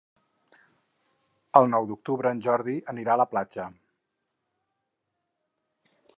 [1.59, 3.67] El nou d'octubre en Jordi anirà a la platja.